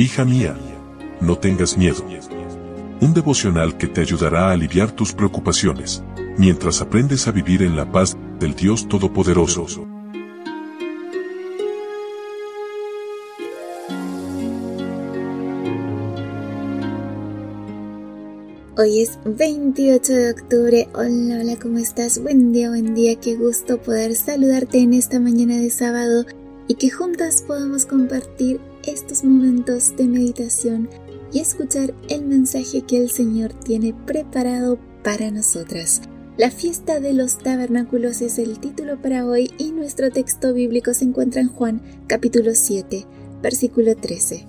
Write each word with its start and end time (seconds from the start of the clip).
Hija 0.00 0.24
mía, 0.24 0.56
no 1.20 1.38
tengas 1.38 1.76
miedo. 1.76 2.04
Un 3.00 3.14
devocional 3.14 3.76
que 3.76 3.88
te 3.88 4.00
ayudará 4.00 4.48
a 4.48 4.52
aliviar 4.52 4.92
tus 4.92 5.12
preocupaciones, 5.12 6.04
mientras 6.36 6.80
aprendes 6.80 7.26
a 7.26 7.32
vivir 7.32 7.64
en 7.64 7.74
la 7.74 7.90
paz 7.90 8.16
del 8.38 8.54
Dios 8.54 8.86
Todopoderoso. 8.88 9.88
Hoy 18.76 19.00
es 19.00 19.18
28 19.24 20.12
de 20.12 20.30
octubre. 20.30 20.88
Hola, 20.94 21.40
hola, 21.40 21.56
¿cómo 21.60 21.78
estás? 21.78 22.22
Buen 22.22 22.52
día, 22.52 22.68
buen 22.68 22.94
día. 22.94 23.18
Qué 23.18 23.34
gusto 23.34 23.82
poder 23.82 24.14
saludarte 24.14 24.78
en 24.78 24.94
esta 24.94 25.18
mañana 25.18 25.56
de 25.56 25.70
sábado 25.70 26.24
y 26.68 26.76
que 26.76 26.88
juntas 26.88 27.42
podamos 27.42 27.84
compartir 27.84 28.60
estos 28.90 29.24
momentos 29.24 29.96
de 29.96 30.06
meditación 30.06 30.88
y 31.32 31.40
escuchar 31.40 31.94
el 32.08 32.24
mensaje 32.24 32.82
que 32.82 32.96
el 32.96 33.10
Señor 33.10 33.52
tiene 33.52 33.94
preparado 34.06 34.78
para 35.02 35.30
nosotras. 35.30 36.02
La 36.36 36.50
fiesta 36.50 37.00
de 37.00 37.12
los 37.12 37.38
tabernáculos 37.38 38.22
es 38.22 38.38
el 38.38 38.60
título 38.60 39.00
para 39.02 39.26
hoy 39.26 39.50
y 39.58 39.72
nuestro 39.72 40.10
texto 40.10 40.54
bíblico 40.54 40.94
se 40.94 41.04
encuentra 41.04 41.40
en 41.40 41.48
Juan 41.48 41.82
capítulo 42.06 42.52
7, 42.54 43.06
versículo 43.42 43.96
13. 43.96 44.46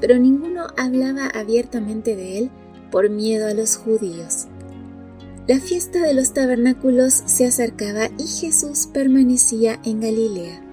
Pero 0.00 0.18
ninguno 0.18 0.66
hablaba 0.76 1.26
abiertamente 1.26 2.16
de 2.16 2.38
él 2.38 2.50
por 2.90 3.10
miedo 3.10 3.46
a 3.46 3.54
los 3.54 3.76
judíos. 3.76 4.46
La 5.46 5.60
fiesta 5.60 6.00
de 6.00 6.14
los 6.14 6.32
tabernáculos 6.32 7.22
se 7.26 7.46
acercaba 7.46 8.10
y 8.18 8.26
Jesús 8.26 8.88
permanecía 8.92 9.80
en 9.84 10.00
Galilea. 10.00 10.67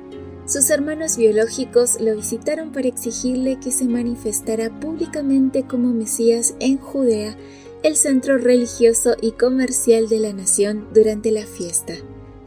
Sus 0.56 0.70
hermanos 0.70 1.18
biológicos 1.18 2.00
lo 2.00 2.16
visitaron 2.16 2.72
para 2.72 2.88
exigirle 2.88 3.60
que 3.60 3.72
se 3.72 3.90
manifestara 3.90 4.70
públicamente 4.80 5.64
como 5.68 5.90
Mesías 5.90 6.56
en 6.62 6.78
Judea, 6.78 7.36
el 7.84 7.98
centro 7.98 8.38
religioso 8.38 9.18
y 9.22 9.34
comercial 9.34 10.08
de 10.08 10.20
la 10.20 10.32
nación 10.32 10.88
durante 10.94 11.32
la 11.32 11.46
fiesta. 11.46 11.96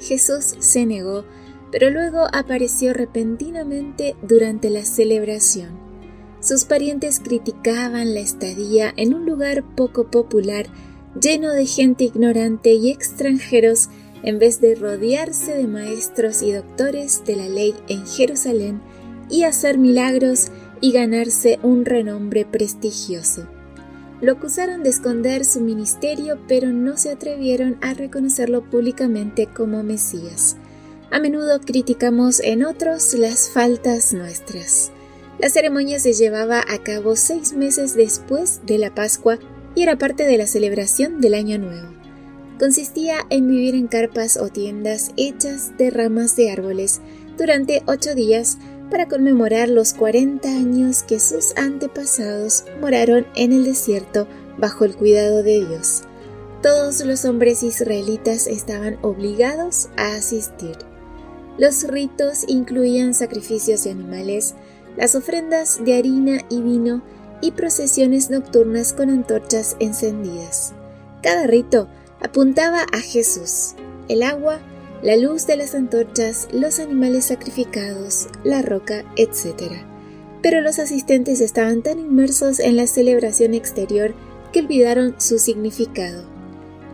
Jesús 0.01 0.56
se 0.59 0.86
negó, 0.86 1.27
pero 1.70 1.91
luego 1.91 2.29
apareció 2.33 2.95
repentinamente 2.95 4.17
durante 4.23 4.70
la 4.70 4.86
celebración. 4.86 5.79
Sus 6.41 6.64
parientes 6.64 7.20
criticaban 7.20 8.14
la 8.14 8.20
estadía 8.20 8.91
en 8.97 9.12
un 9.12 9.27
lugar 9.27 9.64
poco 9.77 10.11
popular, 10.11 10.69
lleno 11.20 11.53
de 11.53 11.67
gente 11.67 12.05
ignorante 12.05 12.73
y 12.73 12.89
extranjeros 12.89 13.91
en 14.22 14.38
vez 14.38 14.61
de 14.61 14.74
rodearse 14.74 15.55
de 15.55 15.66
maestros 15.66 16.42
y 16.42 16.52
doctores 16.52 17.24
de 17.24 17.36
la 17.36 17.48
ley 17.48 17.74
en 17.88 18.06
Jerusalén 18.06 18.80
y 19.30 19.44
hacer 19.44 19.78
milagros 19.78 20.48
y 20.80 20.92
ganarse 20.92 21.58
un 21.62 21.84
renombre 21.84 22.44
prestigioso. 22.44 23.46
Lo 24.20 24.33
acusaron 24.33 24.83
de 24.83 24.91
esconder 24.91 25.44
su 25.44 25.61
ministerio, 25.61 26.39
pero 26.48 26.72
no 26.72 26.96
se 26.96 27.11
atrevieron 27.11 27.78
a 27.80 27.94
reconocerlo 27.94 28.69
públicamente 28.69 29.46
como 29.46 29.83
Mesías. 29.83 30.56
A 31.11 31.20
menudo 31.20 31.61
criticamos 31.61 32.41
en 32.41 32.64
otros 32.64 33.14
las 33.14 33.48
faltas 33.48 34.12
nuestras. 34.12 34.91
La 35.39 35.50
ceremonia 35.50 36.00
se 36.00 36.14
llevaba 36.14 36.64
a 36.69 36.78
cabo 36.78 37.14
seis 37.14 37.52
meses 37.52 37.94
después 37.94 38.61
de 38.66 38.78
la 38.78 38.92
Pascua 38.92 39.39
y 39.77 39.84
era 39.84 39.96
parte 39.96 40.24
de 40.24 40.36
la 40.36 40.48
celebración 40.48 41.20
del 41.20 41.34
Año 41.34 41.58
Nuevo 41.58 41.98
consistía 42.59 43.27
en 43.31 43.48
vivir 43.48 43.75
en 43.75 43.87
carpas 43.87 44.37
o 44.37 44.48
tiendas 44.48 45.12
hechas 45.17 45.77
de 45.78 45.91
ramas 45.91 46.37
de 46.37 46.51
árboles 46.51 47.01
durante 47.37 47.83
ocho 47.87 48.14
días 48.14 48.59
para 48.91 49.06
conmemorar 49.06 49.69
los 49.69 49.92
40 49.95 50.48
años 50.48 51.03
que 51.03 51.20
sus 51.20 51.56
antepasados 51.56 52.64
moraron 52.81 53.27
en 53.36 53.53
el 53.53 53.64
desierto 53.64 54.27
bajo 54.59 54.84
el 54.84 54.97
cuidado 54.97 55.42
de 55.42 55.67
Dios. 55.67 56.03
Todos 56.62 57.05
los 57.05 57.25
hombres 57.25 57.62
israelitas 57.62 58.47
estaban 58.48 58.98
obligados 59.03 59.90
a 59.96 60.14
asistir. 60.14 60.77
Los 61.57 61.85
ritos 61.85 62.45
incluían 62.48 63.14
sacrificios 63.14 63.85
de 63.85 63.90
animales, 63.90 64.55
las 64.96 65.14
ofrendas 65.14 65.85
de 65.85 65.96
harina 65.96 66.40
y 66.48 66.63
vino 66.63 67.02
y 67.40 67.52
procesiones 67.52 68.30
nocturnas 68.30 68.92
con 68.92 69.11
antorchas 69.11 69.77
encendidas. 69.79 70.73
Cada 71.23 71.46
rito 71.46 71.89
apuntaba 72.20 72.86
a 72.92 73.01
Jesús, 73.01 73.74
el 74.08 74.23
agua, 74.23 74.61
la 75.02 75.17
luz 75.17 75.46
de 75.46 75.56
las 75.56 75.74
antorchas, 75.74 76.48
los 76.52 76.80
animales 76.80 77.27
sacrificados, 77.27 78.29
la 78.45 78.62
roca, 78.62 79.05
etc. 79.17 79.73
Pero 80.42 80.61
los 80.61 80.78
asistentes 80.78 81.40
estaban 81.40 81.83
tan 81.83 81.98
inmersos 81.98 82.58
en 82.58 82.77
la 82.77 82.86
celebración 82.86 83.55
exterior 83.55 84.14
que 84.52 84.61
olvidaron 84.61 85.14
su 85.18 85.39
significado. 85.39 86.24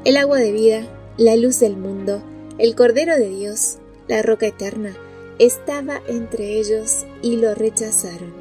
El 0.04 0.16
agua 0.16 0.38
de 0.38 0.52
vida, 0.52 0.82
la 1.16 1.36
luz 1.36 1.60
del 1.60 1.76
mundo, 1.76 2.22
el 2.58 2.74
Cordero 2.74 3.16
de 3.16 3.28
Dios, 3.28 3.78
la 4.06 4.22
roca 4.22 4.46
eterna, 4.46 4.94
estaba 5.38 6.00
entre 6.08 6.58
ellos 6.58 7.06
y 7.22 7.36
lo 7.36 7.54
rechazaron. 7.54 8.32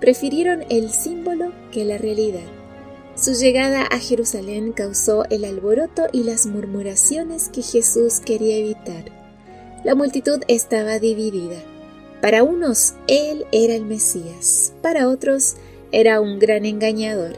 Prefirieron 0.00 0.64
el 0.68 0.90
símbolo 0.90 1.52
que 1.70 1.84
la 1.84 1.98
realidad. 1.98 2.61
Su 3.14 3.34
llegada 3.34 3.82
a 3.82 3.98
Jerusalén 3.98 4.72
causó 4.72 5.24
el 5.28 5.44
alboroto 5.44 6.06
y 6.12 6.24
las 6.24 6.46
murmuraciones 6.46 7.50
que 7.50 7.60
Jesús 7.60 8.20
quería 8.20 8.56
evitar. 8.56 9.04
La 9.84 9.94
multitud 9.94 10.40
estaba 10.48 10.98
dividida. 10.98 11.62
Para 12.22 12.42
unos, 12.42 12.94
Él 13.08 13.44
era 13.52 13.74
el 13.74 13.84
Mesías, 13.84 14.72
para 14.80 15.08
otros, 15.08 15.56
era 15.90 16.20
un 16.20 16.38
gran 16.38 16.64
engañador. 16.64 17.36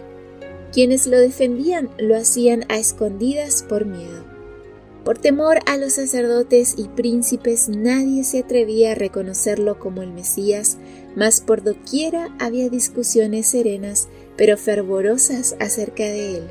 Quienes 0.73 1.09
lo 1.09 1.19
defendían 1.19 1.91
lo 1.99 2.17
hacían 2.17 2.65
a 2.69 2.79
escondidas 2.79 3.65
por 3.69 3.85
miedo. 3.85 4.25
Por 5.05 5.19
temor 5.19 5.59
a 5.67 5.77
los 5.77 5.95
sacerdotes 5.95 6.75
y 6.79 6.89
príncipes 6.89 7.69
nadie 7.69 8.25
se 8.25 8.39
atrevía 8.39 8.93
a 8.93 8.95
reconocerlo 8.95 9.79
como 9.79 10.03
el 10.03 10.13
Mesías, 10.13 10.79
mas 11.17 11.41
por 11.41 11.63
doquiera 11.63 12.35
había 12.39 12.71
discusiones 12.71 13.49
serenas 13.49 14.09
pero 14.37 14.57
fervorosas 14.57 15.57
acerca 15.61 16.05
de 16.05 16.39
él. 16.39 16.43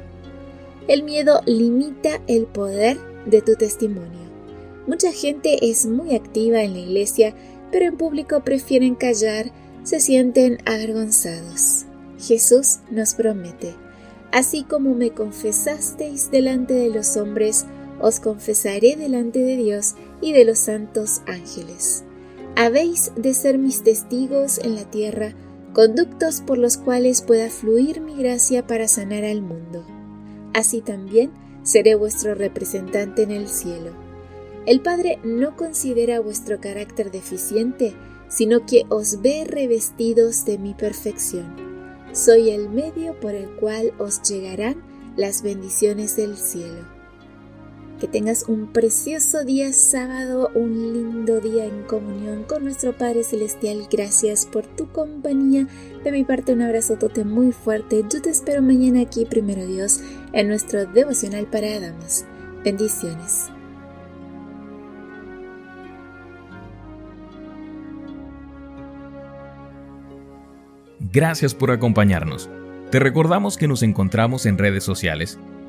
El 0.87 1.03
miedo 1.03 1.41
limita 1.45 2.21
el 2.27 2.45
poder 2.45 2.97
de 3.25 3.41
tu 3.41 3.55
testimonio. 3.55 4.23
Mucha 4.87 5.11
gente 5.11 5.69
es 5.69 5.85
muy 5.85 6.15
activa 6.15 6.61
en 6.61 6.73
la 6.73 6.79
iglesia, 6.79 7.33
pero 7.71 7.85
en 7.85 7.97
público 7.97 8.43
prefieren 8.43 8.95
callar, 8.95 9.51
se 9.83 9.99
sienten 9.99 10.57
avergonzados. 10.65 11.85
Jesús 12.19 12.79
nos 12.91 13.15
promete, 13.15 13.73
así 14.31 14.63
como 14.63 14.93
me 14.93 15.11
confesasteis 15.11 16.31
delante 16.31 16.73
de 16.73 16.89
los 16.89 17.17
hombres, 17.17 17.65
os 18.01 18.19
confesaré 18.19 18.95
delante 18.95 19.39
de 19.39 19.55
Dios 19.55 19.95
y 20.21 20.33
de 20.33 20.45
los 20.45 20.59
santos 20.59 21.21
ángeles. 21.27 22.03
Habéis 22.55 23.11
de 23.15 23.33
ser 23.33 23.57
mis 23.57 23.83
testigos 23.83 24.59
en 24.59 24.75
la 24.75 24.83
tierra, 24.83 25.33
conductos 25.73 26.41
por 26.41 26.57
los 26.57 26.77
cuales 26.77 27.21
pueda 27.21 27.49
fluir 27.49 27.99
mi 27.99 28.15
gracia 28.15 28.65
para 28.65 28.87
sanar 28.87 29.25
al 29.25 29.41
mundo. 29.41 29.83
Así 30.53 30.81
también 30.81 31.31
seré 31.63 31.95
vuestro 31.95 32.35
representante 32.35 33.23
en 33.23 33.31
el 33.31 33.47
cielo. 33.47 33.91
El 34.65 34.81
Padre 34.81 35.19
no 35.23 35.57
considera 35.57 36.19
vuestro 36.19 36.61
carácter 36.61 37.11
deficiente, 37.11 37.95
sino 38.29 38.65
que 38.65 38.85
os 38.89 39.21
ve 39.21 39.45
revestidos 39.47 40.45
de 40.45 40.57
mi 40.57 40.73
perfección. 40.73 41.55
Soy 42.13 42.51
el 42.51 42.69
medio 42.69 43.19
por 43.19 43.33
el 43.33 43.49
cual 43.55 43.93
os 43.97 44.21
llegarán 44.21 44.81
las 45.17 45.41
bendiciones 45.41 46.15
del 46.15 46.37
cielo. 46.37 46.92
Que 48.03 48.09
tengas 48.09 48.49
un 48.49 48.67
precioso 48.67 49.45
día 49.45 49.71
sábado, 49.71 50.51
un 50.55 50.91
lindo 50.91 51.39
día 51.39 51.63
en 51.63 51.83
comunión 51.83 52.43
con 52.43 52.65
nuestro 52.65 52.91
Padre 52.91 53.23
Celestial. 53.23 53.87
Gracias 53.89 54.45
por 54.45 54.65
tu 54.65 54.91
compañía. 54.91 55.69
De 56.03 56.11
mi 56.11 56.25
parte 56.25 56.51
un 56.51 56.63
abrazo 56.63 56.97
tote 56.97 57.23
muy 57.23 57.53
fuerte. 57.53 58.03
Yo 58.11 58.21
te 58.21 58.29
espero 58.29 58.61
mañana 58.61 58.99
aquí, 58.99 59.23
primero 59.23 59.65
Dios, 59.65 60.01
en 60.33 60.49
nuestro 60.49 60.85
devocional 60.85 61.45
para 61.45 61.79
damas. 61.79 62.25
Bendiciones. 62.65 63.49
Gracias 70.99 71.55
por 71.55 71.71
acompañarnos. 71.71 72.49
Te 72.91 72.99
recordamos 72.99 73.55
que 73.55 73.69
nos 73.69 73.81
encontramos 73.81 74.45
en 74.45 74.57
redes 74.57 74.83
sociales 74.83 75.39